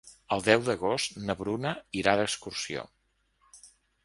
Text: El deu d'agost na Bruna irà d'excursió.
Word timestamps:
El 0.35 0.39
deu 0.45 0.63
d'agost 0.69 1.19
na 1.27 1.35
Bruna 1.43 1.75
irà 2.01 2.17
d'excursió. 2.21 2.89